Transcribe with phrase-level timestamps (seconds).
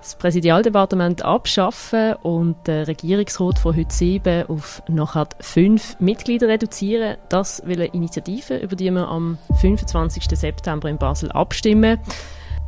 [0.00, 7.16] das Präsidialdepartement abschaffen und der Regierungsrat von heute sieben auf nachher fünf Mitglieder reduzieren.
[7.28, 10.24] Das will eine Initiative, über die wir am 25.
[10.30, 11.98] September in Basel abstimmen.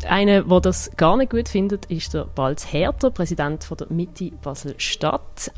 [0.09, 4.31] Einer, der das gar nicht gut findet, ist der Balz Herter, Präsident von der Mitte
[4.43, 5.53] Basel-Stadt.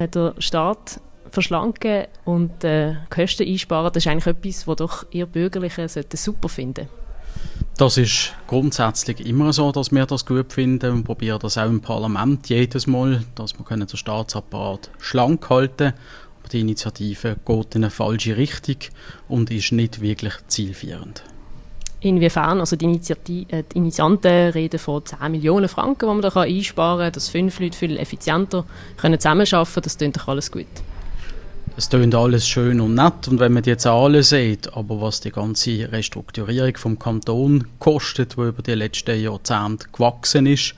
[0.00, 1.00] Der Staat
[1.30, 6.86] verschlanken und äh, Kosten einsparen, das ist eigentlich etwas, was doch ihr Bürgerlichen super finden
[6.86, 7.02] sollten.
[7.82, 11.80] Das ist grundsätzlich immer so, dass wir das gut finden und probieren das auch im
[11.80, 15.92] Parlament jedes Mal, dass wir können den Staatsapparat schlank halten
[16.38, 18.76] aber die Initiative geht in eine falsche Richtung
[19.28, 21.24] und ist nicht wirklich zielführend.
[21.98, 22.60] Inwiefern?
[22.60, 27.00] Also die, Initiative, äh, die Initianten reden von 10 Millionen Franken, die man da einsparen
[27.00, 28.64] kann, dass fünf Leute viel effizienter
[28.96, 29.82] können zusammenarbeiten können.
[29.82, 30.66] Das klingt doch alles gut
[31.76, 35.30] es tönt alles schön und nett und wenn man die Zahlen sieht, aber was die
[35.30, 40.74] ganze Restrukturierung vom Kanton kostet, wo über die letzten Jahrzehnte gewachsen ist,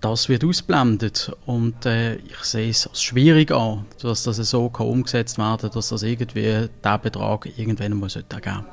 [0.00, 1.32] das wird ausblendet.
[1.46, 5.88] Und äh, ich sehe es als schwierig an, dass das so kann umgesetzt werden dass
[5.88, 8.66] das irgendwie der Betrag irgendwann mal sollte ergeben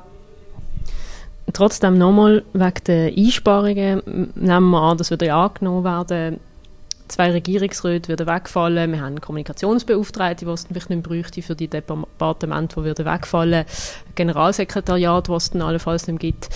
[1.54, 6.40] Trotzdem nochmal wegen der Einsparungen, nehmen wir an, das würde ja angenommen werden,
[7.12, 12.76] zwei Regierungsräte würden wegfallen, wir haben Kommunikationsbeauftragte, die es vielleicht nicht bräuchte für die Departemente,
[12.80, 13.06] die würden
[14.16, 16.50] Generalsekretariat, was es allenfalls nicht gibt.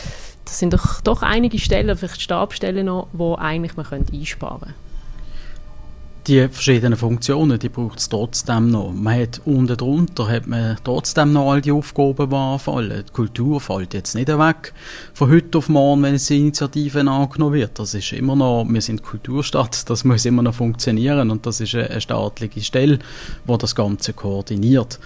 [0.46, 4.74] Das sind doch, doch einige Stellen, vielleicht Stabstellen noch, wo eigentlich man könnte einsparen.
[4.74, 4.95] könnte
[6.28, 8.92] die verschiedenen Funktionen, die braucht es trotzdem noch.
[8.92, 13.04] Man hat unten drunter hat man trotzdem noch all die Aufgaben, die anfallen.
[13.08, 14.74] Die Kultur fällt jetzt nicht weg
[15.14, 17.78] von heute auf morgen, wenn es Initiativen angenommen wird.
[17.78, 21.76] Das ist immer noch, wir sind Kulturstadt, das muss immer noch funktionieren und das ist
[21.76, 23.00] eine staatliche Stelle,
[23.48, 25.00] die das Ganze koordiniert.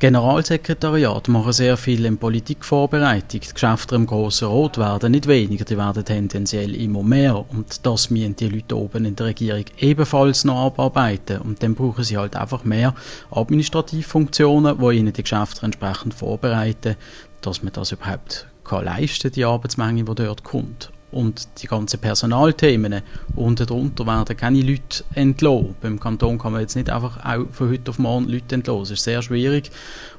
[0.00, 3.40] Generalsekretariat machen sehr viel in Politikvorbereitung.
[3.40, 7.44] Die Geschäfte im Grossen Rot werden nicht weniger, die werden tendenziell immer mehr.
[7.50, 11.40] Und das müssen die Leute oben in der Regierung ebenfalls noch abarbeiten.
[11.40, 12.94] Und dann brauchen sie halt einfach mehr
[13.30, 16.96] Administrativfunktionen, die ihnen die Geschäfte entsprechend vorbereiten,
[17.40, 23.02] dass man das überhaupt kann leisten, die Arbeitsmenge, die dort kommt und die ganzen Personalthemen.
[23.36, 25.76] Unten drunter werden keine Leute entlassen.
[25.80, 28.80] Beim Kanton kann man jetzt nicht einfach auch von heute auf morgen Leute entlassen.
[28.80, 29.70] Das ist sehr schwierig.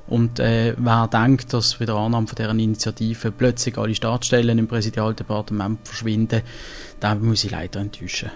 [0.08, 4.68] Und äh, wer denkt, dass bei der Annahme von dieser Initiative plötzlich alle Staatsstellen im
[4.68, 6.42] Präsidialdepartement verschwinden,
[7.02, 8.32] den muss ich leider enttäuschen.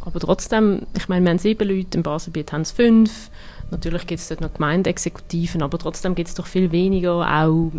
[0.00, 3.30] Aber trotzdem, ich meine, wir haben sieben Leute, im Baselbiet haben es fünf.
[3.70, 7.72] Natürlich gibt es dort noch Gemeindeexekutiven, aber trotzdem gibt es doch viel weniger auch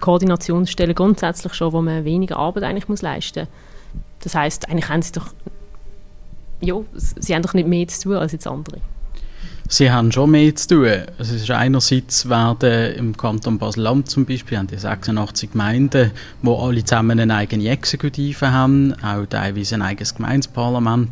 [0.00, 3.48] Koordinationsstellen grundsätzlich schon, wo man weniger Arbeit eigentlich muss leisten muss.
[4.20, 5.34] Das heißt, eigentlich haben sie doch,
[6.60, 8.78] ja, sie haben doch nicht mehr zu tun als jetzt andere.
[9.68, 10.86] Sie haben schon mehr zu tun.
[11.18, 16.10] Es ist einerseits werden im Kanton Basel-Land zum Beispiel haben die 86 Gemeinden,
[16.42, 21.08] wo alle zusammen eine eigene Exekutive haben, auch teilweise ein eigenes Gemeindeparlament.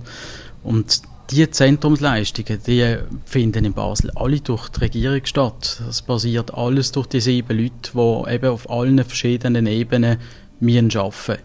[0.62, 5.82] Und die Zentrumsleistungen, die finden in Basel alle durch die Regierung statt.
[5.86, 10.18] Das passiert alles durch die sieben Leute, die eben auf allen verschiedenen Ebenen
[10.60, 11.42] müssen arbeiten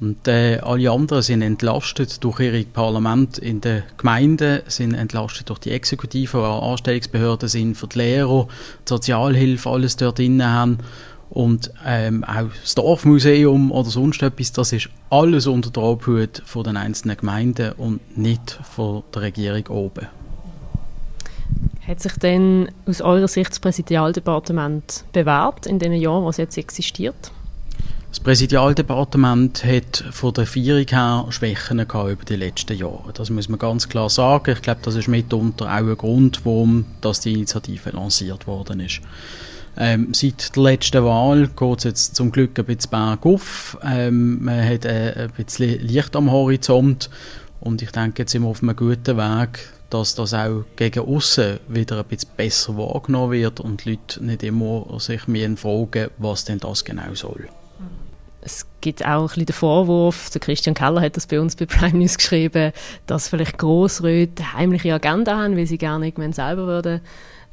[0.00, 5.60] und äh, alle anderen sind entlastet durch ihre Parlament in den Gemeinden, sind entlastet durch
[5.60, 8.48] die Exekutive, die Anstellungsbehörden sind, für die Lehrer,
[8.86, 10.78] die Sozialhilfe, alles dort drin haben.
[11.30, 16.64] Und ähm, auch das Dorfmuseum oder sonst etwas, das ist alles unter der Obhut von
[16.64, 20.06] den einzelnen Gemeinden und nicht von der Regierung oben.
[21.86, 27.32] Hat sich denn aus eurer Sicht das Präsidialdepartement bewährt in den Jahren, was jetzt existiert?
[28.08, 33.12] Das Präsidialdepartement hat von der Vierung her Schwächen gehabt über die letzten Jahre.
[33.12, 34.52] Das muss man ganz klar sagen.
[34.52, 39.00] Ich glaube, das ist mitunter auch ein Grund, warum das die Initiative lanciert worden ist.
[39.76, 43.76] Ähm, seit der letzten Wahl geht es jetzt zum Glück ein bisschen bergauf.
[43.82, 47.10] Ähm, man hat äh, ein bisschen Licht am Horizont
[47.60, 51.58] und ich denke, jetzt sind wir auf einem guten Weg, dass das auch gegen außen
[51.68, 56.44] wieder ein bisschen besser wahrgenommen wird und die Leute nicht immer sich mehr fragen, was
[56.44, 57.48] denn das genau soll.
[58.42, 61.64] Es gibt auch ein bisschen den Vorwurf, der Christian Keller hat das bei uns bei
[61.64, 62.72] Prime News geschrieben,
[63.06, 67.00] dass vielleicht Grossräte heimliche Agenda haben, weil sie gerne irgendwann selber würden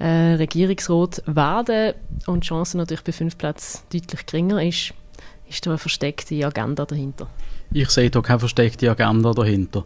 [0.01, 1.93] äh, Regierungsrat werden
[2.25, 4.93] und die Chance natürlich bei fünf Plätzen deutlich geringer ist,
[5.47, 7.27] ist da eine versteckte Agenda dahinter?
[7.71, 9.85] Ich sehe da keine versteckte Agenda dahinter.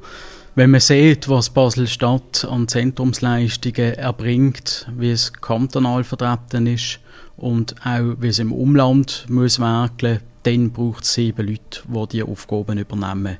[0.56, 7.00] Wenn man sieht, was Basel-Stadt an Zentrumsleistungen erbringt, wie es kantonal vertreten ist
[7.36, 12.26] und auch wie es im Umland muss wirken, dann braucht es sieben Leute, die diese
[12.26, 13.38] Aufgaben übernehmen.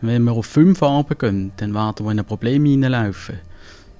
[0.00, 3.40] Wenn wir auf fünf Farben gehen, dann werden wir in ein Problem hineinlaufen.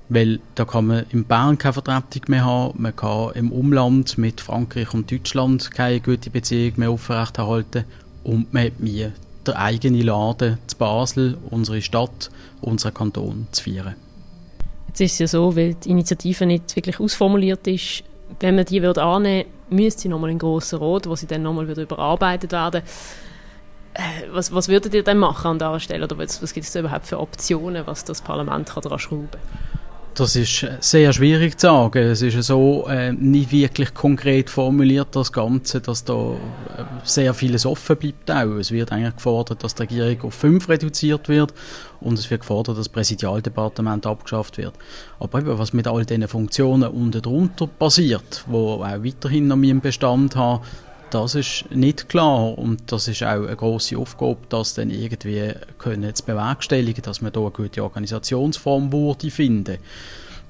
[0.08, 4.40] Weil da kann man in Bern keine Vertretung mehr haben, man kann im Umland mit
[4.40, 7.84] Frankreich und Deutschland keine gute Beziehung mehr aufrechterhalten
[8.22, 9.12] und man hat mir
[9.46, 12.30] der eigene Laden zu Basel, unsere Stadt,
[12.60, 13.94] unser Kanton zu feiern.
[14.88, 18.04] Jetzt ist es ja so, weil die Initiative nicht wirklich ausformuliert ist,
[18.40, 21.68] wenn man die annehmen würde, müsste sie nochmal in grossen Rot, wo sie dann nochmal
[21.68, 22.82] überarbeitet werden.
[23.94, 24.02] Äh,
[24.32, 26.04] was, was würdet ihr denn machen an dieser Stelle?
[26.04, 29.40] Oder was, was gibt es überhaupt für Optionen, was das Parlament daran schrauben kann?
[30.14, 31.98] Das ist sehr schwierig zu sagen.
[31.98, 37.66] Es ist so äh, nicht wirklich konkret formuliert, das Ganze, dass da äh, sehr vieles
[37.66, 38.56] offen bleibt auch.
[38.58, 41.52] Es wird eigentlich gefordert, dass die Regierung auf fünf reduziert wird
[42.00, 44.74] und es wird gefordert, dass das Präsidialdepartement abgeschafft wird.
[45.18, 49.80] Aber eben, was mit all diesen Funktionen unten drunter passiert, wo auch weiterhin noch einen
[49.80, 50.62] Bestand haben,
[51.10, 56.14] das ist nicht klar und das ist auch eine große Aufgabe, das dann irgendwie können
[56.14, 59.78] zu bewerkstelligen, dass man da eine gute Organisationsform würde finden.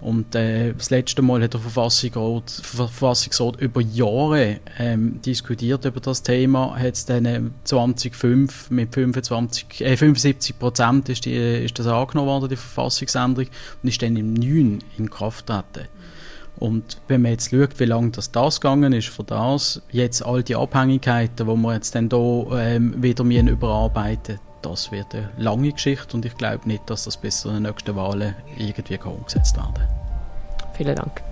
[0.05, 6.23] Und äh, das letzte Mal hat der Verfassungsrat, Verfassungsrat über Jahre ähm, diskutiert über das
[6.23, 6.77] Thema.
[6.77, 12.57] Hat es dann 2005 mit 25, äh, 75 Prozent ist, ist das angenommen worden, die
[12.57, 13.49] Verfassungsänderung,
[13.83, 15.89] und ist dann im 9 in Kraft getreten.
[16.59, 20.43] Und wenn man jetzt schaut, wie lange das, das gegangen ist für das, jetzt all
[20.43, 26.17] die Abhängigkeiten, die wir jetzt dann hier ähm, wieder überarbeiten das wird eine lange Geschichte
[26.17, 29.89] und ich glaube nicht, dass das bis zu den nächsten Wahlen irgendwie umgesetzt werden
[30.75, 31.23] Vielen Dank.